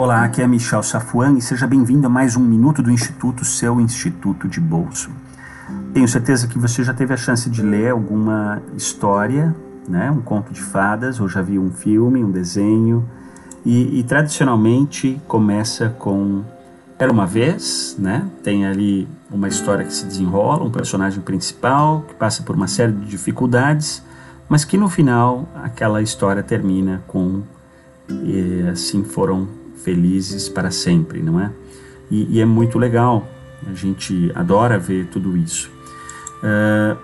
[0.00, 3.78] Olá, aqui é Michel Safuan e seja bem-vindo a mais um Minuto do Instituto, seu
[3.78, 5.10] Instituto de Bolso.
[5.92, 9.54] Tenho certeza que você já teve a chance de ler alguma história,
[9.86, 13.06] né, um conto de fadas, ou já viu um filme, um desenho,
[13.62, 16.44] e, e tradicionalmente começa com
[16.98, 18.26] Era uma vez, né?
[18.42, 22.92] Tem ali uma história que se desenrola, um personagem principal que passa por uma série
[22.92, 24.02] de dificuldades,
[24.48, 27.42] mas que no final aquela história termina com
[28.08, 31.50] e assim foram felizes para sempre, não é?
[32.10, 33.28] E, e é muito legal,
[33.66, 35.70] a gente adora ver tudo isso.
[36.42, 36.96] Uh,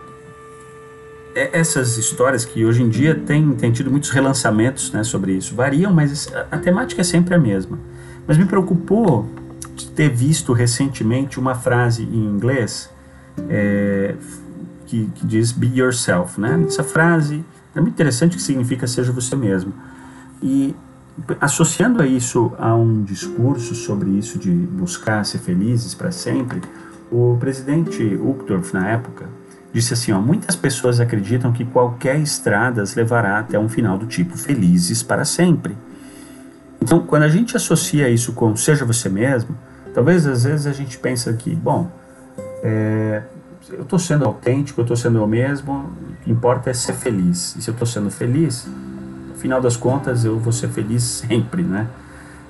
[1.34, 5.92] essas histórias que hoje em dia tem, tem tido muitos relançamentos né, sobre isso, variam,
[5.92, 7.78] mas a, a temática é sempre a mesma.
[8.26, 9.28] Mas me preocupou
[9.94, 12.90] ter visto recentemente uma frase em inglês
[13.48, 14.14] é,
[14.86, 16.62] que, que, diz be yourself, né?
[16.66, 19.72] Essa frase é muito interessante que significa seja você mesmo.
[20.42, 20.74] E
[21.41, 26.61] associando a isso a um discurso sobre isso de buscar ser felizes para sempre,
[27.11, 29.27] o presidente Uchtdorf na época
[29.73, 34.06] disse assim, ó, muitas pessoas acreditam que qualquer estrada as levará até um final do
[34.06, 35.77] tipo felizes para sempre.
[36.81, 39.56] Então, quando a gente associa isso com seja você mesmo,
[39.92, 41.91] talvez às vezes a gente pensa que, bom,
[42.62, 43.23] é,
[43.70, 47.55] eu estou sendo autêntico, eu estou sendo eu mesmo, o que importa é ser feliz.
[47.56, 48.69] E se eu estou sendo feliz,
[49.47, 51.86] final das contas eu vou ser feliz sempre, né?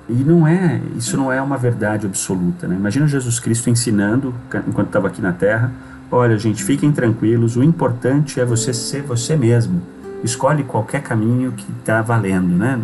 [0.09, 2.75] E não é, isso não é uma verdade absoluta, né?
[2.75, 4.33] Imagina Jesus Cristo ensinando,
[4.67, 5.71] enquanto estava aqui na Terra,
[6.11, 9.79] olha gente, fiquem tranquilos, o importante é você ser você mesmo.
[10.23, 12.81] Escolhe qualquer caminho que está valendo, né?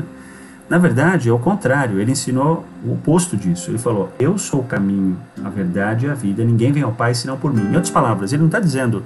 [0.70, 3.72] Na verdade, é o contrário, ele ensinou o oposto disso.
[3.72, 7.16] Ele falou: Eu sou o caminho, a verdade e a vida, ninguém vem ao Pai
[7.16, 7.64] senão por mim.
[7.64, 9.04] Em outras palavras, ele não está dizendo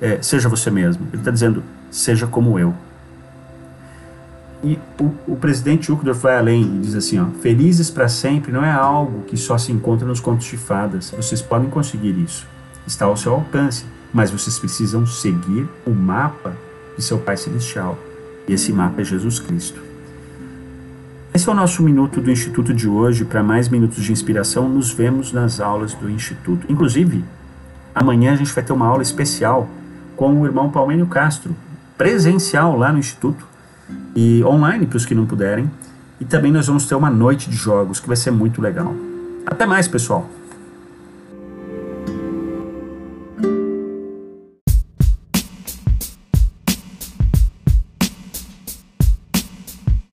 [0.00, 2.74] é, seja você mesmo, ele está dizendo seja como eu.
[4.62, 8.64] E o, o presidente Uchtdorf vai além e diz assim: ó, Felizes para sempre não
[8.64, 11.12] é algo que só se encontra nos contos de fadas.
[11.16, 12.46] Vocês podem conseguir isso,
[12.86, 16.54] está ao seu alcance, mas vocês precisam seguir o mapa
[16.96, 17.98] de seu Pai Celestial.
[18.46, 19.80] E esse mapa é Jesus Cristo.
[21.32, 23.24] Esse é o nosso minuto do Instituto de hoje.
[23.24, 26.66] Para mais minutos de inspiração, nos vemos nas aulas do Instituto.
[26.68, 27.24] Inclusive,
[27.94, 29.68] amanhã a gente vai ter uma aula especial
[30.16, 31.54] com o irmão Palmênio Castro,
[31.96, 33.49] presencial lá no Instituto
[34.14, 35.70] e online para os que não puderem.
[36.20, 38.94] E também nós vamos ter uma noite de jogos que vai ser muito legal.
[39.46, 40.28] Até mais, pessoal!